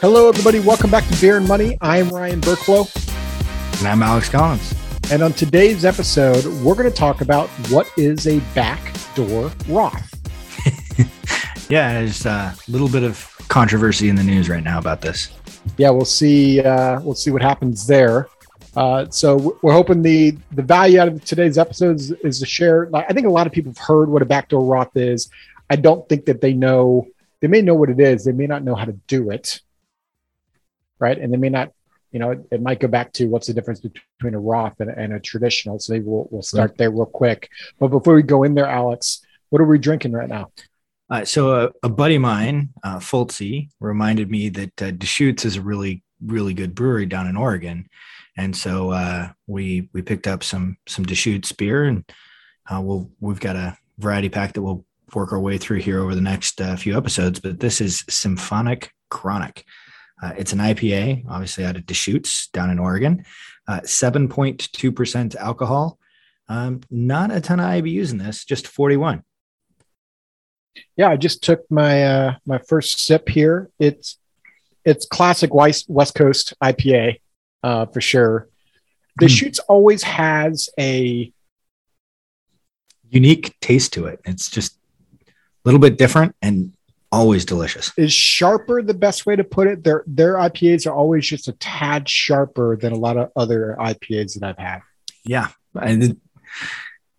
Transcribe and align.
Hello, 0.00 0.28
everybody. 0.28 0.60
Welcome 0.60 0.92
back 0.92 1.04
to 1.08 1.20
Beer 1.20 1.38
and 1.38 1.48
Money. 1.48 1.76
I'm 1.80 2.08
Ryan 2.10 2.40
Burklow. 2.40 2.86
And 3.80 3.88
I'm 3.88 4.00
Alex 4.00 4.28
Collins. 4.28 4.72
And 5.10 5.24
on 5.24 5.32
today's 5.32 5.84
episode, 5.84 6.46
we're 6.62 6.76
going 6.76 6.88
to 6.88 6.96
talk 6.96 7.20
about 7.20 7.48
what 7.68 7.90
is 7.96 8.28
a 8.28 8.38
backdoor 8.54 9.50
Roth. 9.66 10.14
yeah, 11.68 11.94
there's 11.94 12.24
a 12.26 12.54
little 12.68 12.88
bit 12.88 13.02
of 13.02 13.28
controversy 13.48 14.08
in 14.08 14.14
the 14.14 14.22
news 14.22 14.48
right 14.48 14.62
now 14.62 14.78
about 14.78 15.00
this. 15.00 15.30
Yeah, 15.78 15.90
we'll 15.90 16.04
see. 16.04 16.60
Uh, 16.60 17.00
we'll 17.00 17.16
see 17.16 17.32
what 17.32 17.42
happens 17.42 17.84
there. 17.84 18.28
Uh, 18.76 19.06
so 19.10 19.58
we're 19.62 19.72
hoping 19.72 20.00
the 20.00 20.38
the 20.52 20.62
value 20.62 21.00
out 21.00 21.08
of 21.08 21.24
today's 21.24 21.58
episode 21.58 21.96
is, 21.96 22.12
is 22.22 22.38
to 22.38 22.46
share. 22.46 22.88
I 22.94 23.12
think 23.12 23.26
a 23.26 23.30
lot 23.30 23.48
of 23.48 23.52
people 23.52 23.72
have 23.72 23.78
heard 23.78 24.08
what 24.08 24.22
a 24.22 24.26
backdoor 24.26 24.62
Roth 24.62 24.96
is. 24.96 25.28
I 25.68 25.74
don't 25.74 26.08
think 26.08 26.26
that 26.26 26.40
they 26.40 26.52
know. 26.52 27.08
They 27.40 27.48
may 27.48 27.62
know 27.62 27.74
what 27.74 27.90
it 27.90 27.98
is. 27.98 28.24
They 28.24 28.30
may 28.30 28.46
not 28.46 28.62
know 28.62 28.76
how 28.76 28.84
to 28.84 28.92
do 29.08 29.30
it. 29.30 29.60
Right, 30.98 31.18
and 31.18 31.32
they 31.32 31.36
may 31.36 31.48
not. 31.48 31.72
You 32.10 32.20
know, 32.20 32.30
it, 32.30 32.40
it 32.50 32.62
might 32.62 32.80
go 32.80 32.88
back 32.88 33.12
to 33.14 33.26
what's 33.26 33.48
the 33.48 33.52
difference 33.52 33.80
between 33.80 34.34
a 34.34 34.40
Roth 34.40 34.80
and, 34.80 34.88
and 34.88 35.12
a 35.12 35.20
traditional. 35.20 35.78
So 35.78 35.92
maybe 35.92 36.06
we'll, 36.06 36.26
we'll 36.30 36.40
start 36.40 36.70
right. 36.70 36.78
there 36.78 36.90
real 36.90 37.04
quick. 37.04 37.50
But 37.78 37.88
before 37.88 38.14
we 38.14 38.22
go 38.22 38.44
in 38.44 38.54
there, 38.54 38.66
Alex, 38.66 39.20
what 39.50 39.60
are 39.60 39.66
we 39.66 39.78
drinking 39.78 40.12
right 40.12 40.28
now? 40.28 40.50
Uh, 41.10 41.24
so 41.24 41.66
a, 41.66 41.70
a, 41.82 41.88
buddy 41.88 42.16
of 42.16 42.22
mine, 42.22 42.70
uh, 42.82 42.98
Fultzy, 42.98 43.68
reminded 43.80 44.30
me 44.30 44.48
that 44.50 44.82
uh, 44.82 44.90
Deschutes 44.90 45.44
is 45.44 45.56
a 45.56 45.62
really, 45.62 46.02
really 46.24 46.54
good 46.54 46.74
brewery 46.74 47.06
down 47.06 47.26
in 47.26 47.36
Oregon, 47.36 47.88
and 48.36 48.54
so 48.54 48.90
uh, 48.90 49.28
we 49.46 49.88
we 49.94 50.02
picked 50.02 50.26
up 50.26 50.44
some 50.44 50.76
some 50.86 51.06
Deschutes 51.06 51.52
beer, 51.52 51.84
and 51.84 52.04
uh, 52.70 52.80
we'll 52.80 53.10
we've 53.20 53.40
got 53.40 53.56
a 53.56 53.76
variety 53.98 54.28
pack 54.28 54.52
that 54.52 54.62
we'll 54.62 54.84
work 55.14 55.32
our 55.32 55.40
way 55.40 55.56
through 55.56 55.78
here 55.78 56.00
over 56.00 56.14
the 56.14 56.20
next 56.20 56.60
uh, 56.60 56.76
few 56.76 56.96
episodes. 56.96 57.40
But 57.40 57.58
this 57.58 57.80
is 57.80 58.04
Symphonic 58.10 58.92
Chronic. 59.08 59.64
Uh, 60.22 60.32
it's 60.36 60.52
an 60.52 60.58
IPA, 60.58 61.24
obviously 61.28 61.64
out 61.64 61.76
of 61.76 61.86
Deschutes 61.86 62.48
down 62.48 62.70
in 62.70 62.78
Oregon. 62.78 63.24
Uh, 63.66 63.80
seven 63.84 64.28
point 64.28 64.72
two 64.72 64.90
percent 64.90 65.36
alcohol. 65.36 65.98
Um, 66.48 66.80
not 66.90 67.30
a 67.30 67.40
ton 67.40 67.60
of 67.60 67.66
IBUs 67.66 68.10
in 68.10 68.18
this, 68.18 68.44
just 68.44 68.66
forty 68.66 68.96
one 68.96 69.22
yeah, 70.96 71.08
I 71.08 71.16
just 71.16 71.42
took 71.42 71.70
my 71.70 72.04
uh, 72.04 72.34
my 72.46 72.58
first 72.58 73.04
sip 73.04 73.28
here. 73.28 73.70
It's 73.78 74.18
it's 74.84 75.06
classic 75.06 75.54
West 75.54 75.86
West 75.88 76.14
Coast 76.14 76.54
IPA 76.62 77.20
uh, 77.62 77.86
for 77.86 78.00
sure. 78.00 78.48
The 79.18 79.26
mm. 79.26 79.30
shoots 79.30 79.58
always 79.60 80.02
has 80.02 80.68
a 80.78 81.32
unique 83.08 83.58
taste 83.60 83.92
to 83.94 84.06
it. 84.06 84.20
It's 84.24 84.50
just 84.50 84.78
a 85.26 85.32
little 85.64 85.80
bit 85.80 85.98
different 85.98 86.34
and 86.42 86.72
always 87.10 87.44
delicious. 87.44 87.92
Is 87.96 88.12
sharper 88.12 88.82
the 88.82 88.94
best 88.94 89.26
way 89.26 89.36
to 89.36 89.44
put 89.44 89.66
it? 89.66 89.84
Their 89.84 90.04
their 90.06 90.34
IPAs 90.34 90.86
are 90.86 90.94
always 90.94 91.26
just 91.26 91.48
a 91.48 91.52
tad 91.52 92.08
sharper 92.08 92.76
than 92.76 92.92
a 92.92 92.98
lot 92.98 93.16
of 93.16 93.30
other 93.36 93.76
IPAs 93.78 94.38
that 94.38 94.48
I've 94.48 94.58
had. 94.58 94.80
Yeah, 95.24 95.48
and 95.80 96.20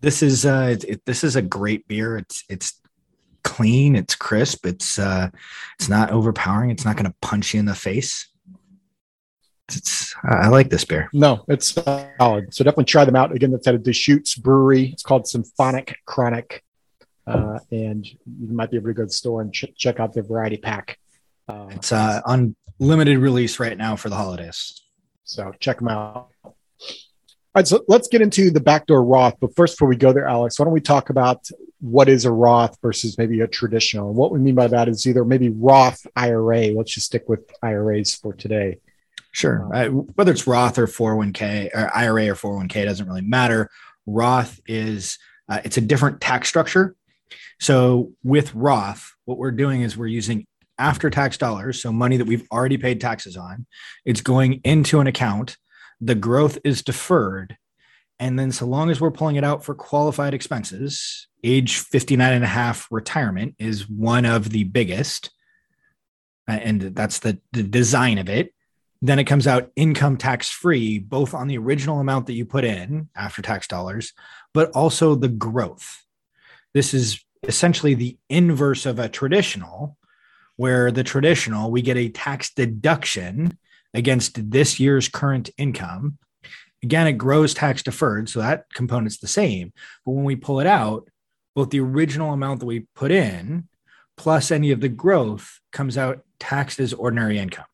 this 0.00 0.22
is 0.22 0.46
uh, 0.46 0.76
it, 0.86 1.04
this 1.04 1.24
is 1.24 1.36
a 1.36 1.42
great 1.42 1.86
beer. 1.88 2.16
It's 2.16 2.44
it's 2.48 2.80
clean, 3.42 3.96
it's 3.96 4.14
crisp, 4.14 4.66
it's 4.66 4.98
uh, 4.98 5.28
it's 5.78 5.88
not 5.88 6.10
overpowering, 6.10 6.70
it's 6.70 6.84
not 6.84 6.96
going 6.96 7.10
to 7.10 7.16
punch 7.22 7.54
you 7.54 7.60
in 7.60 7.66
the 7.66 7.74
face. 7.74 8.28
It's, 9.68 10.14
I 10.24 10.48
like 10.48 10.68
this 10.68 10.84
beer. 10.84 11.08
No, 11.12 11.44
it's 11.46 11.72
solid. 11.72 12.52
So 12.52 12.64
definitely 12.64 12.86
try 12.86 13.04
them 13.04 13.14
out. 13.14 13.32
Again, 13.32 13.52
that's 13.52 13.68
at 13.68 13.72
the 13.72 13.78
Deschutes 13.78 14.34
Brewery. 14.34 14.86
It's 14.86 15.04
called 15.04 15.28
Symphonic 15.28 15.96
Chronic, 16.06 16.64
uh, 17.30 17.58
and 17.70 18.06
you 18.06 18.52
might 18.52 18.70
be 18.70 18.76
able 18.76 18.88
to 18.88 18.94
go 18.94 19.02
to 19.02 19.06
the 19.06 19.12
store 19.12 19.42
and 19.42 19.52
ch- 19.52 19.72
check 19.76 20.00
out 20.00 20.12
their 20.12 20.22
variety 20.22 20.56
pack. 20.56 20.98
Uh, 21.48 21.68
it's 21.70 21.92
uh, 21.92 22.20
on 22.26 22.54
limited 22.78 23.18
release 23.18 23.58
right 23.58 23.76
now 23.76 23.96
for 23.96 24.08
the 24.08 24.16
holidays. 24.16 24.82
So 25.24 25.52
check 25.60 25.78
them 25.78 25.88
out. 25.88 26.28
All 26.44 26.54
right, 27.54 27.66
so 27.66 27.84
let's 27.88 28.08
get 28.08 28.22
into 28.22 28.50
the 28.50 28.60
backdoor 28.60 29.02
Roth. 29.02 29.34
But 29.40 29.54
first, 29.56 29.74
before 29.74 29.88
we 29.88 29.96
go 29.96 30.12
there, 30.12 30.28
Alex, 30.28 30.58
why 30.58 30.64
don't 30.64 30.72
we 30.72 30.80
talk 30.80 31.10
about 31.10 31.48
what 31.80 32.08
is 32.08 32.24
a 32.24 32.30
Roth 32.30 32.78
versus 32.80 33.18
maybe 33.18 33.40
a 33.40 33.48
traditional. 33.48 34.08
And 34.08 34.16
what 34.16 34.30
we 34.30 34.38
mean 34.38 34.54
by 34.54 34.68
that 34.68 34.88
is 34.88 35.06
either 35.06 35.24
maybe 35.24 35.48
Roth 35.48 36.06
IRA. 36.14 36.68
Let's 36.68 36.94
just 36.94 37.06
stick 37.06 37.28
with 37.28 37.50
IRAs 37.62 38.14
for 38.14 38.34
today. 38.34 38.78
Sure. 39.32 39.68
Um, 39.72 40.08
whether 40.14 40.32
it's 40.32 40.46
Roth 40.46 40.78
or 40.78 40.86
401k 40.86 41.70
or 41.74 41.90
IRA 41.94 42.28
or 42.28 42.34
401k 42.34 42.84
doesn't 42.84 43.06
really 43.06 43.22
matter. 43.22 43.70
Roth 44.06 44.60
is 44.66 45.18
uh, 45.48 45.60
it's 45.64 45.76
a 45.76 45.80
different 45.80 46.20
tax 46.20 46.48
structure. 46.48 46.94
So 47.60 48.12
with 48.24 48.54
Roth, 48.54 49.12
what 49.24 49.38
we're 49.38 49.50
doing 49.50 49.82
is 49.82 49.96
we're 49.96 50.06
using 50.06 50.46
after 50.78 51.10
tax 51.10 51.36
dollars, 51.36 51.80
so 51.82 51.92
money 51.92 52.16
that 52.16 52.26
we've 52.26 52.46
already 52.50 52.78
paid 52.78 53.00
taxes 53.00 53.36
on. 53.36 53.66
It's 54.04 54.22
going 54.22 54.60
into 54.64 55.00
an 55.00 55.06
account. 55.06 55.56
The 56.00 56.14
growth 56.14 56.58
is 56.64 56.82
deferred. 56.82 57.56
And 58.18 58.38
then 58.38 58.50
so 58.50 58.66
long 58.66 58.90
as 58.90 59.00
we're 59.00 59.10
pulling 59.10 59.36
it 59.36 59.44
out 59.44 59.64
for 59.64 59.74
qualified 59.74 60.34
expenses, 60.34 61.28
age 61.44 61.78
59 61.78 62.32
and 62.32 62.44
a 62.44 62.48
half 62.48 62.86
retirement 62.90 63.54
is 63.58 63.88
one 63.88 64.24
of 64.24 64.50
the 64.50 64.64
biggest 64.64 65.30
uh, 66.48 66.52
and 66.52 66.80
that's 66.80 67.20
the, 67.20 67.38
the 67.52 67.62
design 67.62 68.18
of 68.18 68.28
it 68.28 68.52
then 69.02 69.18
it 69.18 69.24
comes 69.24 69.46
out 69.46 69.70
income 69.76 70.16
tax 70.16 70.50
free 70.50 70.98
both 70.98 71.32
on 71.34 71.48
the 71.48 71.56
original 71.56 72.00
amount 72.00 72.26
that 72.26 72.34
you 72.34 72.44
put 72.44 72.64
in 72.64 73.08
after 73.16 73.42
tax 73.42 73.66
dollars 73.66 74.12
but 74.52 74.70
also 74.72 75.14
the 75.14 75.28
growth 75.28 76.04
this 76.74 76.92
is 76.94 77.24
essentially 77.42 77.94
the 77.94 78.16
inverse 78.28 78.86
of 78.86 78.98
a 78.98 79.08
traditional 79.08 79.96
where 80.56 80.90
the 80.90 81.04
traditional 81.04 81.70
we 81.70 81.82
get 81.82 81.96
a 81.96 82.08
tax 82.08 82.52
deduction 82.52 83.56
against 83.94 84.50
this 84.50 84.78
year's 84.78 85.08
current 85.08 85.50
income 85.56 86.18
again 86.82 87.06
it 87.06 87.12
grows 87.14 87.54
tax 87.54 87.82
deferred 87.82 88.28
so 88.28 88.40
that 88.40 88.66
component's 88.74 89.18
the 89.18 89.26
same 89.26 89.72
but 90.04 90.12
when 90.12 90.24
we 90.24 90.36
pull 90.36 90.60
it 90.60 90.66
out 90.66 91.08
both 91.54 91.70
the 91.70 91.80
original 91.80 92.32
amount 92.32 92.60
that 92.60 92.66
we 92.66 92.86
put 92.94 93.10
in 93.10 93.68
plus 94.16 94.50
any 94.50 94.70
of 94.70 94.80
the 94.80 94.88
growth 94.88 95.60
comes 95.72 95.96
out 95.96 96.22
taxed 96.38 96.78
as 96.78 96.92
ordinary 96.92 97.38
income. 97.38 97.64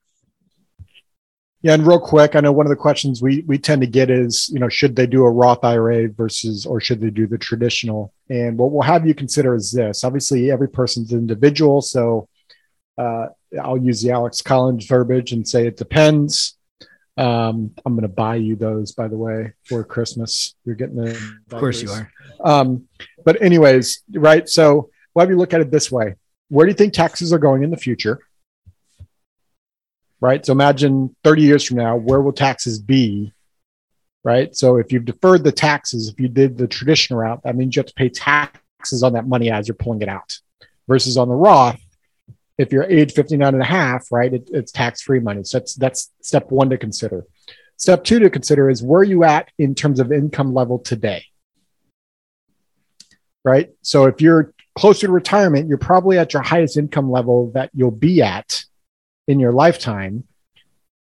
Yeah, 1.63 1.75
and 1.75 1.85
real 1.87 1.99
quick, 1.99 2.37
I 2.37 2.41
know 2.41 2.53
one 2.53 2.67
of 2.67 2.71
the 2.71 2.77
questions 2.77 3.21
we 3.21 3.43
we 3.49 3.59
tend 3.59 3.81
to 3.81 3.87
get 3.89 4.11
is, 4.11 4.49
you 4.53 4.61
know, 4.61 4.69
should 4.69 4.95
they 4.95 5.07
do 5.07 5.25
a 5.25 5.31
Roth 5.31 5.65
IRA 5.65 6.09
versus 6.09 6.65
or 6.65 6.81
should 6.81 7.01
they 7.01 7.11
do 7.11 7.27
the 7.27 7.39
traditional? 7.39 8.13
And 8.29 8.59
what 8.59 8.73
we'll 8.73 8.83
have 8.83 9.07
you 9.07 9.15
consider 9.15 9.55
is 9.55 9.73
this. 9.73 10.03
Obviously, 10.03 10.51
every 10.51 10.69
person's 10.69 11.13
individual, 11.13 11.81
so 11.81 12.29
uh, 12.99 13.27
I'll 13.61 13.79
use 13.79 14.03
the 14.03 14.11
Alex 14.11 14.43
Collins 14.43 14.87
verbiage 14.87 15.33
and 15.33 15.47
say 15.47 15.67
it 15.67 15.77
depends. 15.77 16.57
Um, 17.17 17.73
I'm 17.85 17.95
going 17.95 18.03
to 18.03 18.09
buy 18.09 18.37
you 18.37 18.57
those, 18.57 18.93
by 18.93 19.09
the 19.09 19.17
way, 19.17 19.53
for 19.65 19.83
Christmas. 19.85 20.55
You're 20.65 20.75
getting 20.75 20.97
them. 20.97 21.45
Of 21.51 21.59
course 21.59 21.83
you 21.83 21.91
are. 21.91 22.11
Um, 22.45 22.89
but 23.25 23.41
anyways, 23.41 24.03
right. 24.13 24.49
So 24.49 24.91
why 25.13 25.25
do 25.25 25.33
you 25.33 25.39
look 25.39 25.55
at 25.55 25.61
it 25.61 25.71
this 25.71 25.91
way? 25.91 26.17
Where 26.49 26.67
do 26.67 26.71
you 26.71 26.77
think 26.77 26.93
taxes 26.93 27.33
are 27.33 27.39
going 27.39 27.63
in 27.63 27.71
the 27.71 27.77
future? 27.77 28.21
Right. 30.21 30.45
So 30.45 30.53
imagine 30.53 31.15
30 31.25 31.43
years 31.43 31.65
from 31.65 31.79
now, 31.79 31.97
where 31.97 32.21
will 32.21 32.33
taxes 32.33 32.79
be? 32.79 33.33
Right. 34.27 34.57
So 34.57 34.79
if 34.79 34.91
you've 34.91 35.05
deferred 35.05 35.45
the 35.45 35.53
taxes, 35.53 36.09
if 36.09 36.19
you 36.19 36.27
did 36.27 36.59
the 36.59 36.67
traditional 36.67 37.21
route, 37.21 37.45
that 37.45 37.55
means 37.55 37.77
you 37.77 37.81
have 37.81 37.87
to 37.87 37.95
pay 37.95 38.09
taxes 38.09 39.05
on 39.05 39.13
that 39.13 39.29
money 39.29 39.53
as 39.53 39.69
you're 39.69 39.77
pulling 39.77 40.03
it 40.03 40.09
out. 40.09 40.41
Versus 40.89 41.17
on 41.17 41.29
the 41.29 41.35
Roth, 41.37 41.81
if 42.59 42.73
you're 42.73 42.83
age 42.83 43.13
59 43.13 43.55
and 43.55 43.63
a 43.63 43.65
half, 43.65 44.11
right, 44.11 44.35
it, 44.35 44.51
it's 44.53 44.73
tax 44.73 45.01
free 45.01 45.21
money. 45.21 45.45
So 45.45 45.61
that's, 45.61 45.77
that's 45.77 46.11
step 46.23 46.51
one 46.51 46.71
to 46.71 46.77
consider. 46.77 47.25
Step 47.77 48.03
two 48.03 48.19
to 48.19 48.29
consider 48.29 48.69
is 48.69 48.83
where 48.83 49.05
you 49.05 49.23
at 49.23 49.49
in 49.61 49.77
terms 49.77 50.01
of 50.01 50.11
income 50.11 50.53
level 50.53 50.81
today? 50.81 51.25
Right. 53.45 53.71
So 53.83 54.07
if 54.07 54.21
you're 54.21 54.53
closer 54.77 55.07
to 55.07 55.13
retirement, 55.13 55.69
you're 55.69 55.79
probably 55.79 56.19
at 56.19 56.33
your 56.33 56.43
highest 56.43 56.77
income 56.77 57.13
level 57.13 57.53
that 57.53 57.71
you'll 57.75 57.93
be 57.93 58.23
at 58.23 58.65
in 59.29 59.39
your 59.39 59.53
lifetime. 59.53 60.25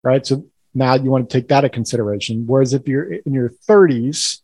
Right. 0.05 0.25
So 0.25 0.45
now 0.79 0.95
you 0.95 1.11
want 1.11 1.29
to 1.29 1.37
take 1.37 1.49
that 1.49 1.63
into 1.63 1.73
consideration. 1.73 2.47
Whereas 2.47 2.73
if 2.73 2.87
you're 2.87 3.13
in 3.13 3.33
your 3.33 3.51
30s, 3.67 4.39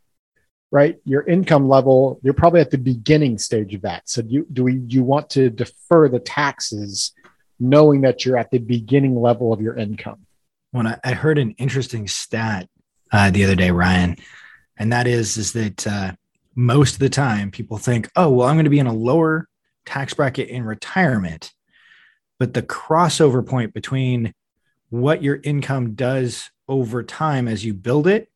right? 0.72 0.98
Your 1.06 1.24
income 1.24 1.68
level, 1.68 2.20
you're 2.22 2.34
probably 2.34 2.60
at 2.60 2.70
the 2.70 2.78
beginning 2.78 3.38
stage 3.38 3.74
of 3.74 3.82
that. 3.82 4.10
So 4.10 4.22
you 4.28 4.46
do 4.52 4.64
we 4.66 4.82
you 4.88 5.04
want 5.04 5.30
to 5.32 5.50
defer 5.50 6.10
the 6.10 6.20
taxes 6.20 7.14
knowing 7.60 8.02
that 8.02 8.26
you're 8.26 8.38
at 8.38 8.52
the 8.52 8.58
beginning 8.58 9.20
level 9.20 9.54
of 9.54 9.62
your 9.62 9.76
income? 9.76 10.26
When 10.72 10.86
I, 10.86 11.00
I 11.04 11.14
heard 11.14 11.38
an 11.38 11.52
interesting 11.52 12.08
stat 12.08 12.68
uh, 13.12 13.32
the 13.32 13.46
other 13.46 13.56
day, 13.56 13.72
Ryan, 13.72 14.18
and 14.78 14.92
that 14.92 15.08
is 15.08 15.38
is 15.38 15.54
that 15.54 15.88
uh, 15.88 16.12
most 16.56 16.94
of 16.94 17.00
the 17.00 17.10
time 17.10 17.52
people 17.52 17.78
think, 17.78 18.10
oh, 18.16 18.30
well, 18.30 18.48
I'm 18.48 18.56
going 18.56 18.66
to 18.66 18.70
be 18.70 18.80
in 18.80 18.88
a 18.88 18.94
lower 18.94 19.48
tax 19.86 20.14
bracket 20.14 20.50
in 20.50 20.64
retirement, 20.64 21.54
but 22.40 22.54
the 22.54 22.62
crossover 22.62 23.46
point 23.46 23.74
between 23.74 24.34
what 24.90 25.24
your 25.24 25.40
income 25.44 25.94
does 25.94 26.50
over 26.68 27.04
time 27.04 27.48
as 27.48 27.66
you 27.66 27.74
build 27.74 28.08
it 28.08 28.30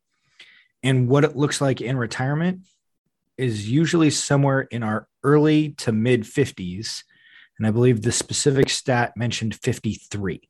and 0.83 1.07
what 1.07 1.23
it 1.23 1.35
looks 1.35 1.61
like 1.61 1.81
in 1.81 1.97
retirement 1.97 2.61
is 3.37 3.69
usually 3.69 4.09
somewhere 4.09 4.61
in 4.61 4.83
our 4.83 5.07
early 5.23 5.69
to 5.69 5.91
mid 5.91 6.23
50s. 6.23 7.03
And 7.57 7.67
I 7.67 7.71
believe 7.71 8.01
the 8.01 8.11
specific 8.11 8.69
stat 8.69 9.13
mentioned 9.15 9.55
53. 9.55 10.41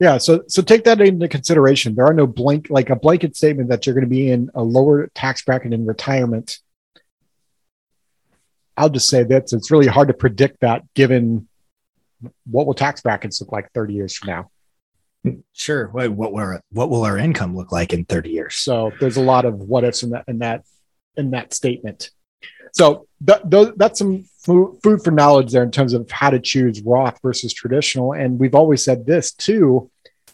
Yeah, 0.00 0.18
so 0.18 0.42
so 0.48 0.62
take 0.62 0.84
that 0.84 1.00
into 1.00 1.28
consideration. 1.28 1.94
There 1.94 2.06
are 2.06 2.14
no 2.14 2.26
blank 2.26 2.66
like 2.70 2.90
a 2.90 2.96
blanket 2.96 3.36
statement 3.36 3.68
that 3.68 3.86
you're 3.86 3.94
going 3.94 4.04
to 4.04 4.10
be 4.10 4.30
in 4.30 4.50
a 4.54 4.62
lower 4.62 5.08
tax 5.14 5.42
bracket 5.42 5.72
in 5.72 5.86
retirement. 5.86 6.58
I'll 8.76 8.88
just 8.88 9.08
say 9.08 9.22
that 9.22 9.52
it's 9.52 9.70
really 9.70 9.86
hard 9.86 10.08
to 10.08 10.14
predict 10.14 10.60
that 10.60 10.82
given 10.94 11.48
what 12.44 12.66
will 12.66 12.74
tax 12.74 13.00
brackets 13.00 13.40
look 13.40 13.52
like 13.52 13.72
30 13.72 13.94
years 13.94 14.16
from 14.16 14.28
now. 14.28 14.50
Sure. 15.52 15.88
What 15.88 16.10
what 16.10 16.32
will 16.32 16.40
our, 16.40 16.62
what 16.70 16.90
will 16.90 17.04
our 17.04 17.16
income 17.16 17.54
look 17.56 17.70
like 17.70 17.92
in 17.92 18.04
30 18.04 18.30
years? 18.30 18.56
So 18.56 18.92
there's 18.98 19.16
a 19.16 19.22
lot 19.22 19.44
of 19.44 19.54
what 19.54 19.84
ifs 19.84 20.02
in 20.02 20.10
that 20.10 20.24
in 20.26 20.38
that 20.40 20.64
in 21.16 21.30
that 21.30 21.54
statement. 21.54 22.10
So 22.72 23.06
th- 23.24 23.42
th- 23.48 23.74
that's 23.76 23.98
some 23.98 24.24
food, 24.40 24.80
food 24.82 25.04
for 25.04 25.10
knowledge 25.10 25.52
there 25.52 25.62
in 25.62 25.70
terms 25.70 25.92
of 25.92 26.10
how 26.10 26.30
to 26.30 26.40
choose 26.40 26.80
Roth 26.80 27.20
versus 27.22 27.52
traditional. 27.52 28.12
And 28.14 28.38
we've 28.38 28.54
always 28.54 28.84
said 28.84 29.06
this 29.06 29.32
too: 29.32 29.90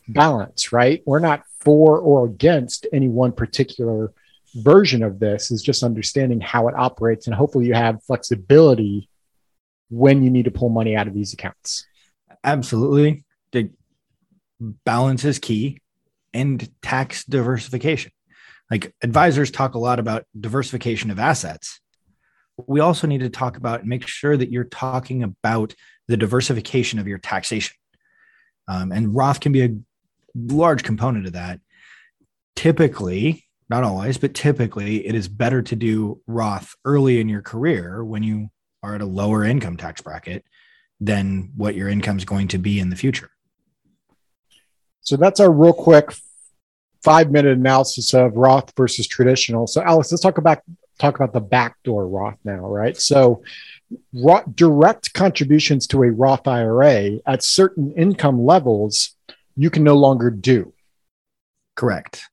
balance. 0.08 0.72
Right? 0.72 1.02
We're 1.04 1.18
not 1.18 1.42
for 1.60 1.98
or 1.98 2.24
against 2.24 2.86
any 2.92 3.08
one 3.08 3.32
particular 3.32 4.12
version 4.54 5.02
of 5.02 5.18
this. 5.18 5.50
Is 5.50 5.62
just 5.62 5.82
understanding 5.82 6.40
how 6.40 6.68
it 6.68 6.74
operates, 6.74 7.26
and 7.26 7.36
hopefully 7.36 7.66
you 7.66 7.74
have 7.74 8.02
flexibility 8.04 9.10
when 9.90 10.22
you 10.22 10.30
need 10.30 10.44
to 10.44 10.50
pull 10.50 10.68
money 10.68 10.96
out 10.96 11.06
of 11.06 11.14
these 11.14 11.32
accounts. 11.32 11.86
Absolutely. 12.44 13.24
The 13.52 13.70
balance 14.84 15.24
is 15.24 15.38
key 15.38 15.80
and 16.34 16.68
tax 16.82 17.24
diversification. 17.24 18.12
Like 18.70 18.94
advisors 19.02 19.50
talk 19.50 19.74
a 19.74 19.78
lot 19.78 19.98
about 19.98 20.24
diversification 20.38 21.10
of 21.10 21.18
assets. 21.18 21.80
We 22.66 22.80
also 22.80 23.06
need 23.06 23.20
to 23.20 23.30
talk 23.30 23.56
about 23.56 23.86
make 23.86 24.06
sure 24.06 24.36
that 24.36 24.50
you're 24.50 24.64
talking 24.64 25.22
about 25.22 25.74
the 26.06 26.16
diversification 26.16 26.98
of 26.98 27.06
your 27.06 27.18
taxation. 27.18 27.76
Um, 28.66 28.92
and 28.92 29.14
Roth 29.14 29.40
can 29.40 29.52
be 29.52 29.64
a 29.64 29.76
large 30.34 30.82
component 30.82 31.26
of 31.26 31.32
that. 31.32 31.60
Typically, 32.56 33.44
not 33.70 33.84
always, 33.84 34.18
but 34.18 34.34
typically, 34.34 35.06
it 35.06 35.14
is 35.14 35.28
better 35.28 35.62
to 35.62 35.76
do 35.76 36.20
Roth 36.26 36.74
early 36.84 37.20
in 37.20 37.28
your 37.28 37.42
career 37.42 38.04
when 38.04 38.22
you 38.22 38.50
are 38.82 38.94
at 38.94 39.00
a 39.00 39.06
lower 39.06 39.44
income 39.44 39.76
tax 39.76 40.00
bracket 40.00 40.44
than 41.00 41.50
what 41.56 41.74
your 41.74 41.88
income 41.88 42.18
is 42.18 42.24
going 42.24 42.48
to 42.48 42.58
be 42.58 42.80
in 42.80 42.90
the 42.90 42.96
future. 42.96 43.30
So 45.00 45.16
that's 45.16 45.40
our 45.40 45.50
real 45.50 45.72
quick 45.72 46.12
five 47.02 47.30
minute 47.30 47.56
analysis 47.56 48.12
of 48.14 48.36
Roth 48.36 48.72
versus 48.76 49.06
traditional. 49.06 49.66
So 49.66 49.82
Alex, 49.82 50.12
let's 50.12 50.22
talk 50.22 50.38
about 50.38 50.60
talk 50.98 51.14
about 51.14 51.32
the 51.32 51.40
backdoor 51.40 52.08
Roth 52.08 52.38
now, 52.44 52.66
right? 52.66 52.96
So 52.96 53.42
Roth, 54.12 54.44
direct 54.54 55.14
contributions 55.14 55.86
to 55.88 56.02
a 56.02 56.10
Roth 56.10 56.46
IRA 56.46 57.18
at 57.24 57.44
certain 57.44 57.92
income 57.96 58.44
levels 58.44 59.14
you 59.56 59.70
can 59.70 59.84
no 59.84 59.96
longer 59.96 60.30
do. 60.30 60.72
Correct. 61.78 62.24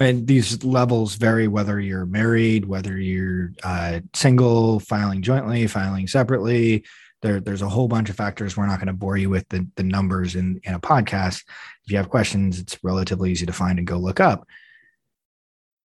And 0.00 0.26
these 0.26 0.64
levels 0.64 1.14
vary 1.14 1.46
whether 1.46 1.78
you're 1.78 2.04
married, 2.04 2.64
whether 2.64 2.98
you're 2.98 3.52
uh, 3.62 4.00
single, 4.12 4.80
filing 4.80 5.22
jointly, 5.22 5.68
filing 5.68 6.08
separately. 6.08 6.84
There, 7.22 7.38
there's 7.38 7.62
a 7.62 7.68
whole 7.68 7.86
bunch 7.86 8.10
of 8.10 8.16
factors. 8.16 8.56
We're 8.56 8.66
not 8.66 8.80
going 8.80 8.88
to 8.88 8.92
bore 8.92 9.16
you 9.16 9.30
with 9.30 9.48
the, 9.50 9.68
the 9.76 9.84
numbers 9.84 10.34
in, 10.34 10.60
in 10.64 10.74
a 10.74 10.80
podcast. 10.80 11.44
If 11.84 11.92
you 11.92 11.96
have 11.96 12.10
questions, 12.10 12.58
it's 12.58 12.82
relatively 12.82 13.30
easy 13.30 13.46
to 13.46 13.52
find 13.52 13.78
and 13.78 13.86
go 13.86 13.98
look 13.98 14.18
up. 14.18 14.48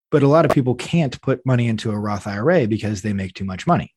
But 0.09 0.23
a 0.23 0.27
lot 0.27 0.45
of 0.45 0.51
people 0.51 0.73
can't 0.73 1.21
put 1.21 1.45
money 1.45 1.67
into 1.67 1.91
a 1.91 1.99
Roth 1.99 2.25
IRA 2.25 2.67
because 2.67 3.03
they 3.03 3.13
make 3.13 3.35
too 3.35 3.45
much 3.45 3.67
money. 3.67 3.93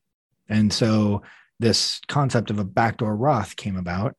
And 0.47 0.71
so 0.71 1.23
this 1.59 2.01
concept 2.07 2.51
of 2.51 2.59
a 2.59 2.63
backdoor 2.63 3.15
Roth 3.15 3.55
came 3.55 3.77
about 3.77 4.15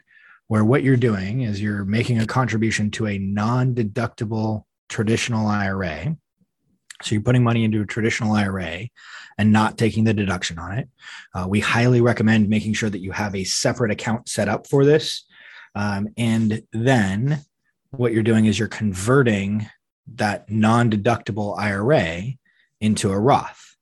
where 0.49 0.65
what 0.65 0.83
you're 0.83 0.97
doing 0.97 1.43
is 1.43 1.63
you're 1.63 1.85
making 1.85 2.19
a 2.19 2.27
contribution 2.27 2.91
to 2.93 3.07
a 3.07 3.19
non 3.19 3.77
deductible 3.77 4.65
traditional 4.89 5.47
IRA. 5.47 6.17
So 7.03 7.15
you're 7.15 7.23
putting 7.23 7.45
money 7.45 7.65
into 7.65 7.81
a 7.81 7.87
traditional 7.87 8.33
IRA 8.33 8.89
and 9.39 9.53
not 9.53 9.79
taking 9.79 10.05
the 10.05 10.15
deduction 10.15 10.59
on 10.59 10.79
it. 10.79 10.89
Uh, 11.35 11.47
we 11.49 11.61
highly 11.61 12.01
recommend 12.01 12.49
making 12.49 12.75
sure 12.75 12.91
that 12.91 13.01
you 13.01 13.13
have 13.13 13.37
a 13.37 13.45
separate 13.45 13.93
account 13.93 14.29
set 14.29 14.49
up 14.49 14.67
for 14.67 14.85
this. 14.85 15.25
Um, 15.75 16.09
and 16.17 16.63
then 16.73 17.45
what 17.91 18.13
you're 18.13 18.23
doing 18.23 18.47
is 18.47 18.59
you're 18.59 18.69
converting 18.69 19.69
that 20.15 20.51
non 20.51 20.91
deductible 20.91 21.59
IRA 21.59 22.23
into 22.81 23.11
a 23.11 23.19
Roth. 23.19 23.77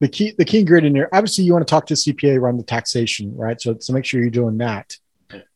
The 0.00 0.08
key, 0.08 0.34
the 0.38 0.44
key 0.44 0.60
ingredient 0.60 0.96
here, 0.96 1.08
obviously, 1.12 1.44
you 1.44 1.52
want 1.52 1.66
to 1.66 1.70
talk 1.70 1.86
to 1.86 1.94
CPA 1.94 2.38
around 2.38 2.56
the 2.56 2.64
taxation, 2.64 3.36
right? 3.36 3.60
So, 3.60 3.76
so 3.80 3.92
make 3.92 4.04
sure 4.04 4.20
you're 4.20 4.30
doing 4.30 4.56
that. 4.58 4.96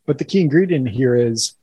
But 0.06 0.18
the 0.18 0.24
key 0.24 0.40
ingredient 0.40 0.88
here 0.88 1.14
is 1.14 1.54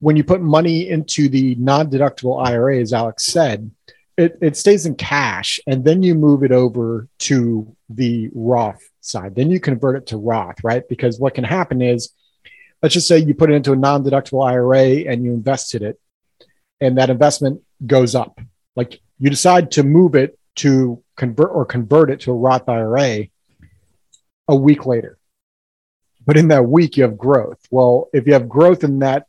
when 0.00 0.16
you 0.16 0.24
put 0.24 0.40
money 0.40 0.88
into 0.88 1.28
the 1.28 1.54
non-deductible 1.56 2.44
IRA, 2.44 2.78
as 2.80 2.92
Alex 2.92 3.26
said, 3.26 3.70
it, 4.16 4.38
it 4.42 4.56
stays 4.56 4.86
in 4.86 4.94
cash 4.96 5.60
and 5.66 5.84
then 5.84 6.02
you 6.02 6.14
move 6.14 6.42
it 6.42 6.52
over 6.52 7.08
to 7.20 7.74
the 7.88 8.30
Roth 8.34 8.82
side. 9.00 9.34
Then 9.34 9.50
you 9.50 9.60
convert 9.60 9.96
it 9.96 10.06
to 10.08 10.16
Roth, 10.16 10.62
right? 10.64 10.86
Because 10.88 11.18
what 11.18 11.34
can 11.34 11.44
happen 11.44 11.80
is, 11.80 12.12
let's 12.82 12.94
just 12.94 13.08
say 13.08 13.18
you 13.18 13.34
put 13.34 13.50
it 13.50 13.54
into 13.54 13.72
a 13.72 13.76
non-deductible 13.76 14.46
IRA 14.46 15.10
and 15.10 15.24
you 15.24 15.32
invested 15.32 15.82
it, 15.82 16.00
and 16.80 16.98
that 16.98 17.10
investment 17.10 17.62
goes 17.86 18.14
up. 18.14 18.40
Like 18.76 19.00
you 19.18 19.30
decide 19.30 19.70
to 19.72 19.82
move 19.82 20.14
it 20.14 20.38
to 20.56 21.02
convert 21.16 21.50
or 21.50 21.64
convert 21.64 22.10
it 22.10 22.20
to 22.20 22.32
a 22.32 22.34
Roth 22.34 22.68
IRA 22.68 23.26
a 24.48 24.56
week 24.56 24.86
later. 24.86 25.18
But 26.26 26.36
in 26.36 26.48
that 26.48 26.66
week, 26.66 26.96
you 26.96 27.04
have 27.04 27.16
growth. 27.16 27.58
Well, 27.70 28.08
if 28.12 28.26
you 28.26 28.34
have 28.34 28.48
growth 28.48 28.84
in 28.84 28.98
that 29.00 29.26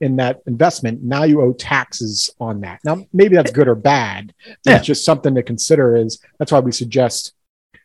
in 0.00 0.16
that 0.16 0.42
investment, 0.46 1.02
now 1.02 1.24
you 1.24 1.40
owe 1.40 1.52
taxes 1.52 2.30
on 2.40 2.60
that. 2.60 2.80
Now, 2.84 3.04
maybe 3.12 3.36
that's 3.36 3.50
good 3.50 3.68
or 3.68 3.74
bad. 3.74 4.34
Yeah. 4.64 4.76
It's 4.76 4.86
just 4.86 5.04
something 5.04 5.34
to 5.34 5.42
consider. 5.42 5.96
Is 5.96 6.18
that's 6.38 6.52
why 6.52 6.60
we 6.60 6.72
suggest 6.72 7.34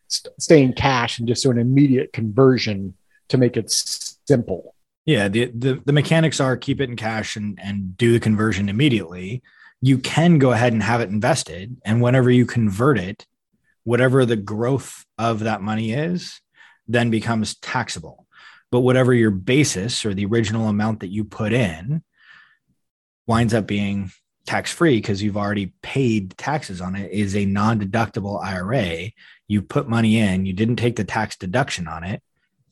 st- 0.07 0.33
stay 0.39 0.63
in 0.63 0.73
cash 0.73 1.19
and 1.19 1.27
just 1.27 1.43
do 1.43 1.51
an 1.51 1.57
immediate 1.57 2.13
conversion 2.13 2.95
to 3.29 3.37
make 3.37 3.57
it 3.57 3.71
simple. 3.71 4.75
Yeah, 5.05 5.27
the, 5.27 5.45
the 5.45 5.81
the 5.85 5.93
mechanics 5.93 6.39
are 6.39 6.57
keep 6.57 6.79
it 6.79 6.89
in 6.89 6.95
cash 6.95 7.35
and 7.35 7.59
and 7.61 7.97
do 7.97 8.13
the 8.13 8.19
conversion 8.19 8.69
immediately. 8.69 9.41
You 9.81 9.97
can 9.97 10.37
go 10.37 10.51
ahead 10.51 10.73
and 10.73 10.83
have 10.83 11.01
it 11.01 11.09
invested, 11.09 11.77
and 11.83 12.01
whenever 12.01 12.29
you 12.29 12.45
convert 12.45 12.99
it, 12.99 13.25
whatever 13.83 14.25
the 14.25 14.35
growth 14.35 15.05
of 15.17 15.39
that 15.39 15.61
money 15.61 15.91
is, 15.91 16.39
then 16.87 17.09
becomes 17.09 17.55
taxable 17.55 18.27
but 18.71 18.79
whatever 18.79 19.13
your 19.13 19.31
basis 19.31 20.05
or 20.05 20.13
the 20.13 20.25
original 20.25 20.67
amount 20.67 21.01
that 21.01 21.11
you 21.11 21.23
put 21.23 21.53
in 21.53 22.01
winds 23.27 23.53
up 23.53 23.67
being 23.67 24.11
tax 24.45 24.71
free 24.71 24.97
because 24.97 25.21
you've 25.21 25.37
already 25.37 25.73
paid 25.81 26.35
taxes 26.37 26.81
on 26.81 26.95
it 26.95 27.11
is 27.11 27.35
a 27.35 27.45
non-deductible 27.45 28.43
IRA. 28.43 29.11
You 29.47 29.61
put 29.61 29.87
money 29.87 30.17
in, 30.17 30.45
you 30.45 30.53
didn't 30.53 30.77
take 30.77 30.95
the 30.95 31.03
tax 31.03 31.37
deduction 31.37 31.87
on 31.87 32.03
it, 32.03 32.23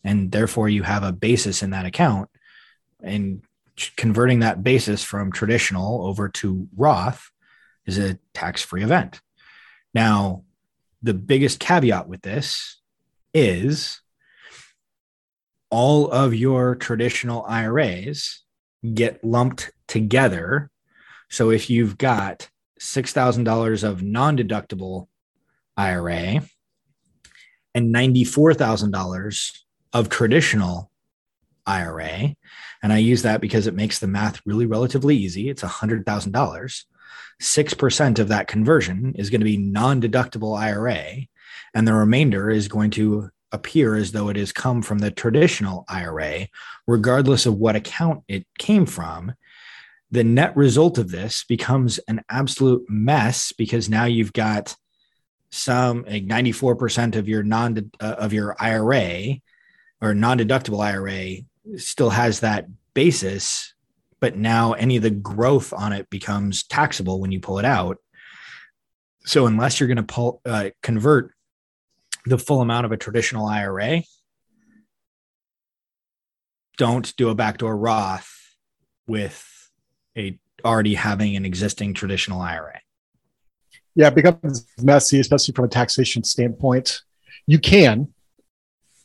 and 0.03 0.31
therefore 0.31 0.69
you 0.69 0.83
have 0.83 1.03
a 1.03 1.11
basis 1.11 1.61
in 1.61 1.71
that 1.71 1.85
account. 1.85 2.29
And 3.03 3.43
converting 3.95 4.39
that 4.39 4.63
basis 4.63 5.03
from 5.03 5.31
traditional 5.31 6.05
over 6.05 6.29
to 6.29 6.67
Roth 6.75 7.29
is 7.85 7.97
a 7.97 8.17
tax-free 8.33 8.83
event. 8.83 9.21
Now, 9.93 10.43
the 11.01 11.13
biggest 11.13 11.59
caveat 11.59 12.07
with 12.07 12.21
this 12.21 12.77
is 13.33 14.01
all 15.69 16.09
of 16.09 16.33
your 16.33 16.75
traditional 16.75 17.45
IRAs 17.47 18.41
get 18.93 19.23
lumped 19.23 19.71
together. 19.87 20.69
So 21.29 21.51
if 21.51 21.69
you've 21.69 21.97
got 21.97 22.49
$6,000 22.79 23.83
of 23.83 24.01
non 24.01 24.37
deductible 24.37 25.07
IRA 25.77 26.41
and 27.75 27.93
$94,000 27.93 29.51
of 29.93 30.09
traditional 30.09 30.91
IRA, 31.65 32.35
and 32.81 32.93
I 32.93 32.97
use 32.97 33.21
that 33.23 33.41
because 33.41 33.67
it 33.67 33.75
makes 33.75 33.99
the 33.99 34.07
math 34.07 34.41
really 34.45 34.65
relatively 34.65 35.15
easy, 35.15 35.49
it's 35.49 35.61
$100,000. 35.61 36.83
6% 37.41 38.19
of 38.19 38.27
that 38.27 38.47
conversion 38.47 39.13
is 39.15 39.29
going 39.29 39.41
to 39.41 39.45
be 39.45 39.57
non 39.57 40.01
deductible 40.01 40.57
IRA, 40.57 41.27
and 41.73 41.87
the 41.87 41.93
remainder 41.93 42.49
is 42.49 42.67
going 42.67 42.91
to 42.91 43.29
appear 43.51 43.95
as 43.95 44.11
though 44.11 44.29
it 44.29 44.35
has 44.35 44.51
come 44.51 44.81
from 44.81 44.99
the 44.99 45.11
traditional 45.11 45.85
IRA, 45.87 46.47
regardless 46.87 47.45
of 47.45 47.55
what 47.55 47.75
account 47.75 48.23
it 48.27 48.45
came 48.57 48.85
from, 48.85 49.33
the 50.11 50.23
net 50.23 50.55
result 50.55 50.97
of 50.97 51.09
this 51.09 51.43
becomes 51.43 51.99
an 52.07 52.21
absolute 52.29 52.83
mess 52.89 53.51
because 53.51 53.89
now 53.89 54.05
you've 54.05 54.33
got 54.33 54.75
some 55.51 56.03
like 56.07 56.25
94% 56.25 57.15
of 57.15 57.27
your 57.27 57.43
non 57.43 57.91
uh, 57.99 58.15
of 58.17 58.33
your 58.33 58.55
IRA 58.59 59.39
or 60.01 60.13
non-deductible 60.13 60.83
IRA 60.83 61.43
still 61.77 62.11
has 62.11 62.39
that 62.39 62.67
basis 62.93 63.73
but 64.19 64.35
now 64.35 64.73
any 64.73 64.97
of 64.97 65.03
the 65.03 65.09
growth 65.09 65.73
on 65.73 65.93
it 65.93 66.09
becomes 66.09 66.63
taxable 66.63 67.19
when 67.19 67.31
you 67.31 67.39
pull 67.39 67.59
it 67.59 67.65
out. 67.65 67.97
So 69.25 69.45
unless 69.45 69.79
you're 69.79 69.87
going 69.87 69.97
to 69.97 70.03
pull 70.03 70.41
uh, 70.45 70.69
convert 70.81 71.33
the 72.29 72.37
full 72.37 72.61
amount 72.61 72.85
of 72.85 72.91
a 72.91 72.97
traditional 72.97 73.45
IRA, 73.45 74.03
don't 76.77 77.15
do 77.17 77.29
a 77.29 77.35
backdoor 77.35 77.75
Roth 77.75 78.55
with 79.07 79.45
a 80.17 80.39
already 80.63 80.93
having 80.93 81.35
an 81.35 81.45
existing 81.45 81.93
traditional 81.93 82.41
IRA. 82.41 82.81
Yeah, 83.95 84.07
it 84.07 84.15
becomes 84.15 84.65
messy, 84.81 85.19
especially 85.19 85.53
from 85.53 85.65
a 85.65 85.69
taxation 85.69 86.23
standpoint. 86.23 87.01
You 87.47 87.59
can, 87.59 88.13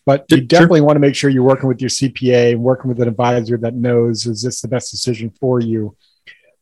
but 0.05 0.27
you 0.31 0.43
definitely 0.43 0.83
want 0.83 0.97
to 0.97 1.01
make 1.01 1.15
sure 1.15 1.31
you're 1.31 1.43
working 1.43 1.69
with 1.69 1.81
your 1.81 1.91
CPA 1.91 2.53
and 2.53 2.63
working 2.63 2.89
with 2.89 3.01
an 3.01 3.09
advisor 3.09 3.57
that 3.59 3.75
knows 3.75 4.27
is 4.27 4.43
this 4.43 4.61
the 4.61 4.69
best 4.69 4.91
decision 4.91 5.31
for 5.41 5.61
you. 5.61 5.97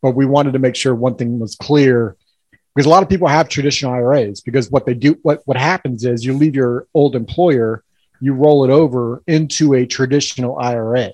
But 0.01 0.13
we 0.13 0.27
wanted 0.27 0.53
to 0.53 0.59
make 0.59 0.77
sure 0.77 0.95
one 0.95 1.17
thing 1.17 1.39
was 1.39 1.57
clear 1.57 2.17
because 2.75 2.87
a 2.87 2.91
lot 2.91 3.03
of 3.03 3.09
people 3.09 3.29
have 3.29 3.49
traditional 3.49 3.93
IRAs 3.93 4.41
because 4.41 4.71
what 4.71 4.87
they 4.87 4.95
do, 4.95 5.19
what, 5.23 5.43
what 5.45 5.57
happens 5.57 6.05
is 6.05 6.25
you 6.25 6.33
leave 6.33 6.55
your 6.55 6.87
old 6.95 7.15
employer, 7.15 7.85
you 8.21 8.33
roll 8.33 8.65
it 8.65 8.71
over 8.71 9.23
into 9.27 9.75
a 9.75 9.87
traditional 9.87 10.59
IRA. 10.59 11.13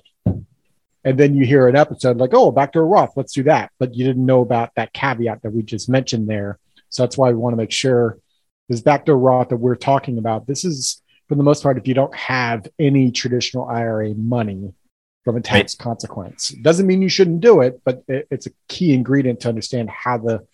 And 1.05 1.17
then 1.17 1.33
you 1.33 1.45
hear 1.45 1.67
an 1.67 1.75
episode 1.75 2.17
like, 2.17 2.33
oh, 2.33 2.51
back 2.51 2.73
to 2.73 2.79
a 2.79 2.83
Roth, 2.83 3.13
let's 3.15 3.33
do 3.33 3.43
that. 3.43 3.71
But 3.79 3.95
you 3.95 4.05
didn't 4.05 4.25
know 4.25 4.41
about 4.41 4.75
that 4.75 4.93
caveat 4.93 5.41
that 5.41 5.51
we 5.51 5.63
just 5.63 5.89
mentioned 5.89 6.29
there. 6.29 6.59
So 6.89 7.03
that's 7.03 7.17
why 7.17 7.29
we 7.29 7.35
want 7.35 7.53
to 7.53 7.57
make 7.57 7.71
sure 7.71 8.17
this 8.67 8.81
backdoor 8.81 9.17
Roth 9.17 9.49
that 9.49 9.57
we're 9.57 9.75
talking 9.75 10.17
about, 10.17 10.45
this 10.45 10.63
is 10.63 11.01
for 11.27 11.35
the 11.35 11.43
most 11.43 11.63
part, 11.63 11.77
if 11.77 11.87
you 11.87 11.93
don't 11.93 12.13
have 12.15 12.67
any 12.79 13.11
traditional 13.11 13.67
IRA 13.67 14.13
money 14.15 14.73
from 15.23 15.37
a 15.37 15.41
tax 15.41 15.75
right. 15.75 15.83
consequence. 15.83 16.51
It 16.51 16.63
doesn't 16.63 16.87
mean 16.87 17.01
you 17.01 17.09
shouldn't 17.09 17.41
do 17.41 17.61
it, 17.61 17.81
but 17.85 18.03
it, 18.07 18.27
it's 18.31 18.47
a 18.47 18.51
key 18.67 18.93
ingredient 18.93 19.41
to 19.41 19.49
understand 19.49 19.89
how 19.89 20.17
the 20.17 20.45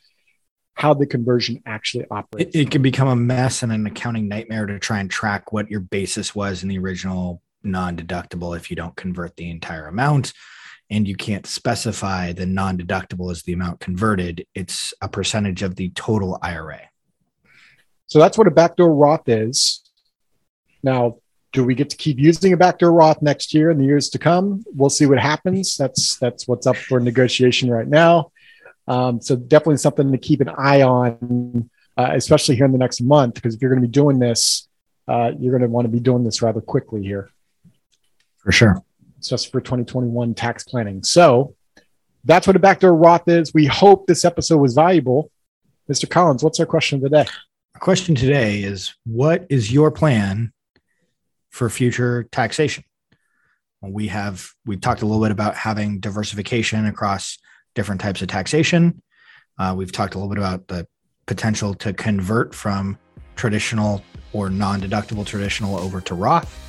how 0.75 0.93
the 0.93 1.05
conversion 1.05 1.61
actually 1.65 2.05
operates. 2.11 2.55
It, 2.55 2.59
it, 2.59 2.71
can 2.71 2.81
become 2.81 3.07
a 3.07 3.15
mess 3.15 3.63
and 3.63 3.71
an 3.71 3.85
accounting 3.87 4.27
nightmare 4.27 4.65
to 4.65 4.79
try 4.79 4.99
and 4.99 5.09
track 5.09 5.51
what 5.51 5.69
your 5.69 5.79
basis 5.79 6.35
was 6.35 6.63
in 6.63 6.69
the 6.69 6.77
original 6.77 7.41
non-deductible 7.63 8.55
if 8.55 8.69
you 8.69 8.75
don't 8.75 8.95
convert 8.95 9.35
the 9.35 9.49
entire 9.49 9.87
amount. 9.87 10.33
And 10.89 11.07
you 11.07 11.15
can't 11.15 11.47
specify 11.47 12.31
the 12.31 12.45
non-deductible 12.45 13.31
as 13.31 13.41
the 13.43 13.53
amount 13.53 13.79
converted. 13.79 14.45
It's 14.53 14.93
a 15.01 15.09
percentage 15.09 15.63
of 15.63 15.75
the 15.75 15.89
total 15.89 16.37
ira 16.43 16.81
so 18.07 18.19
that's 18.19 18.37
what 18.37 18.47
a 18.47 18.51
backdoor 18.51 18.93
roth 18.93 19.27
is. 19.27 19.81
Now 20.83 21.17
do 21.53 21.63
we 21.63 21.73
get 21.73 21.89
to 21.89 21.97
keep 21.97 22.19
using 22.19 22.51
a 22.51 22.57
backdoor 22.57 22.91
roth 22.91 23.21
next 23.21 23.53
year 23.53 23.69
and 23.69 23.79
the 23.79 23.85
years 23.85 24.09
to 24.09 24.19
come? 24.19 24.63
We'll 24.67 24.89
see 24.89 25.05
what 25.05 25.19
happens. 25.19 25.77
That's 25.77 26.17
that's 26.17 26.47
what's 26.47 26.67
up 26.67 26.75
for 26.75 26.99
negotiation 26.99 27.69
right 27.69 27.87
now 27.87 28.31
um, 28.87 29.21
so 29.21 29.35
definitely 29.35 29.77
something 29.77 30.11
to 30.11 30.17
keep 30.17 30.41
an 30.41 30.49
eye 30.49 30.81
on 30.81 31.69
uh, 31.97 32.11
especially 32.13 32.55
here 32.55 32.65
in 32.65 32.71
the 32.71 32.77
next 32.77 33.01
month 33.01 33.35
because 33.35 33.55
if 33.55 33.61
you're 33.61 33.71
going 33.71 33.81
to 33.81 33.87
be 33.87 33.91
doing 33.91 34.19
this 34.19 34.67
uh, 35.07 35.31
you're 35.39 35.51
going 35.51 35.61
to 35.61 35.73
want 35.73 35.85
to 35.85 35.91
be 35.91 35.99
doing 35.99 36.23
this 36.23 36.41
rather 36.41 36.61
quickly 36.61 37.03
here 37.03 37.29
for 38.45 38.51
sure. 38.51 38.81
It's 39.17 39.27
just 39.27 39.51
for 39.51 39.59
2021 39.59 40.35
tax 40.35 40.63
planning. 40.63 41.03
So 41.03 41.55
that's 42.23 42.45
what 42.45 42.55
a 42.55 42.59
backdoor 42.59 42.95
Roth 42.95 43.27
is. 43.27 43.53
We 43.53 43.65
hope 43.65 44.05
this 44.05 44.23
episode 44.23 44.57
was 44.57 44.75
valuable. 44.75 45.31
Mr. 45.91 46.09
Collins, 46.09 46.43
what's 46.43 46.59
our 46.59 46.65
question 46.65 46.97
of 46.97 47.01
the 47.01 47.09
day? 47.09 47.25
Our 47.73 47.81
question 47.81 48.13
today 48.13 48.61
is 48.61 48.93
What 49.03 49.47
is 49.49 49.73
your 49.73 49.91
plan 49.91 50.53
for 51.49 51.69
future 51.69 52.27
taxation? 52.31 52.83
We 53.81 54.07
have, 54.07 54.49
we 54.65 54.77
talked 54.77 55.01
a 55.01 55.05
little 55.05 55.23
bit 55.23 55.31
about 55.31 55.55
having 55.55 55.99
diversification 55.99 56.85
across 56.85 57.37
different 57.75 58.01
types 58.01 58.21
of 58.21 58.27
taxation. 58.27 59.01
Uh, 59.59 59.73
we've 59.77 59.91
talked 59.91 60.15
a 60.15 60.17
little 60.17 60.33
bit 60.33 60.39
about 60.39 60.67
the 60.67 60.87
potential 61.27 61.73
to 61.75 61.93
convert 61.93 62.55
from 62.55 62.97
traditional 63.35 64.03
or 64.33 64.49
non 64.49 64.81
deductible 64.81 65.25
traditional 65.25 65.77
over 65.77 66.01
to 66.01 66.15
Roth. 66.15 66.61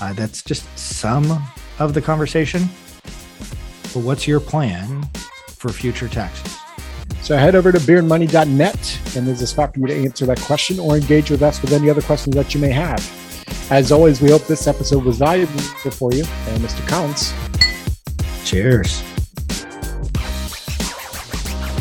Uh, 0.00 0.12
that's 0.12 0.42
just 0.42 0.66
some 0.78 1.42
of 1.78 1.94
the 1.94 2.00
conversation. 2.00 2.68
But 3.92 4.04
what's 4.04 4.26
your 4.26 4.40
plan 4.40 5.08
for 5.48 5.70
future 5.70 6.08
taxes? 6.08 6.56
So 7.22 7.36
head 7.36 7.54
over 7.54 7.70
to 7.70 7.78
beerandmoney.net 7.78 9.16
and 9.16 9.26
there's 9.26 9.42
a 9.42 9.46
spot 9.46 9.74
for 9.74 9.80
you 9.80 9.86
to 9.88 9.94
answer 9.94 10.26
that 10.26 10.40
question 10.40 10.80
or 10.80 10.96
engage 10.96 11.30
with 11.30 11.42
us 11.42 11.60
with 11.60 11.72
any 11.72 11.90
other 11.90 12.02
questions 12.02 12.34
that 12.36 12.54
you 12.54 12.60
may 12.60 12.70
have. 12.70 12.98
As 13.70 13.92
always, 13.92 14.20
we 14.20 14.30
hope 14.30 14.46
this 14.46 14.66
episode 14.66 15.04
was 15.04 15.18
valuable 15.18 15.60
for 15.60 16.12
you. 16.12 16.24
And 16.48 16.62
Mr. 16.62 16.86
Collins. 16.88 17.32
Cheers. 18.44 19.09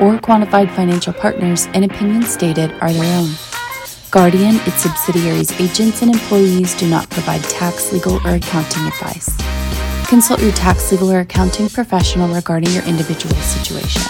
or 0.00 0.16
Quantified 0.18 0.70
Financial 0.70 1.12
Partners, 1.12 1.68
and 1.74 1.84
opinions 1.84 2.32
stated 2.32 2.72
are 2.80 2.92
their 2.92 3.18
own. 3.18 3.30
Guardian, 4.10 4.56
its 4.66 4.82
subsidiaries, 4.82 5.50
agents, 5.60 6.02
and 6.02 6.12
employees 6.12 6.74
do 6.74 6.86
not 6.88 7.08
provide 7.10 7.42
tax, 7.44 7.92
legal, 7.92 8.16
or 8.26 8.34
accounting 8.34 8.86
advice. 8.86 9.30
Consult 10.06 10.42
your 10.42 10.52
tax, 10.52 10.92
legal, 10.92 11.10
or 11.10 11.20
accounting 11.20 11.68
professional 11.68 12.28
regarding 12.34 12.70
your 12.72 12.84
individual 12.84 13.34
situation. 13.36 14.02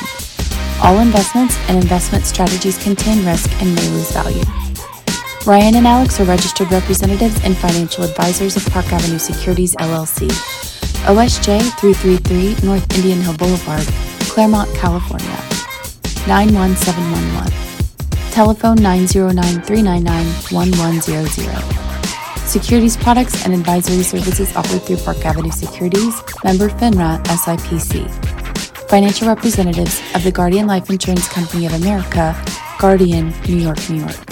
All 0.82 0.98
investments 0.98 1.56
and 1.68 1.76
investment 1.80 2.24
strategies 2.24 2.82
contain 2.82 3.24
risk 3.24 3.48
and 3.62 3.74
may 3.74 3.88
lose 3.90 4.10
value. 4.10 4.42
Ryan 5.46 5.76
and 5.76 5.86
Alex 5.86 6.18
are 6.20 6.24
registered 6.24 6.72
representatives 6.72 7.40
and 7.44 7.56
financial 7.56 8.04
advisors 8.04 8.56
of 8.56 8.66
Park 8.66 8.92
Avenue 8.92 9.18
Securities 9.18 9.76
LLC, 9.76 10.28
OSJ 11.06 11.60
333 11.78 12.66
North 12.66 12.92
Indian 12.96 13.20
Hill 13.20 13.36
Boulevard, 13.36 13.86
Claremont, 14.28 14.68
California 14.74 15.61
91711. 16.26 18.30
Telephone 18.30 18.76
909 18.76 19.62
399 19.62 20.26
1100. 20.50 22.46
Securities 22.46 22.96
products 22.96 23.44
and 23.44 23.52
advisory 23.52 24.04
services 24.04 24.54
offered 24.54 24.82
through 24.82 24.98
Park 24.98 25.24
Avenue 25.26 25.50
Securities, 25.50 26.22
member 26.44 26.68
FINRA 26.68 27.22
SIPC. 27.24 28.08
Financial 28.88 29.26
representatives 29.26 30.00
of 30.14 30.22
the 30.22 30.30
Guardian 30.30 30.68
Life 30.68 30.88
Insurance 30.90 31.28
Company 31.28 31.66
of 31.66 31.72
America, 31.72 32.40
Guardian, 32.78 33.32
New 33.48 33.56
York, 33.56 33.78
New 33.90 34.00
York. 34.00 34.26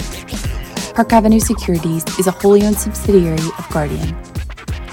Park 0.95 1.11
Avenue 1.11 1.39
Securities 1.39 2.05
is 2.17 2.27
a 2.27 2.31
wholly 2.31 2.63
owned 2.63 2.77
subsidiary 2.77 3.49
of 3.57 3.67
Guardian. 3.69 4.15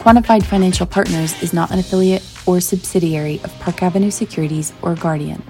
Quantified 0.03 0.43
Financial 0.43 0.87
Partners 0.87 1.41
is 1.43 1.53
not 1.53 1.71
an 1.71 1.79
affiliate 1.79 2.25
or 2.47 2.61
subsidiary 2.61 3.41
of 3.45 3.53
Park 3.61 3.83
Avenue 3.83 4.11
Securities 4.11 4.73
or 4.83 4.97
Guardian. 4.97 5.43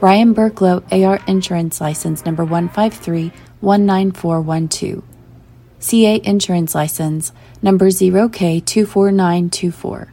Ryan 0.00 0.32
Burklow 0.32 0.84
AR 0.92 1.18
Insurance 1.26 1.80
License 1.80 2.24
number 2.24 2.44
153 2.44 3.32
19412. 3.60 5.02
CA 5.80 6.20
Insurance 6.22 6.72
License 6.74 7.32
number 7.62 7.88
0K24924. 7.88 10.08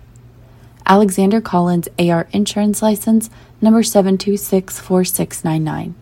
Alexander 0.88 1.40
Collins 1.40 1.88
AR 2.00 2.28
Insurance 2.32 2.82
License 2.82 3.30
number 3.62 3.84
7264699. 3.84 5.94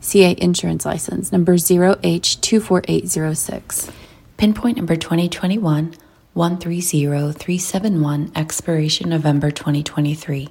CA 0.00 0.36
Insurance 0.38 0.84
License 0.84 1.32
number 1.32 1.54
0H24806. 1.54 3.90
Pinpoint 4.36 4.76
number 4.76 4.96
2021 4.96 5.94
130371, 6.34 8.30
expiration 8.36 9.08
November 9.08 9.50
2023. 9.50 10.50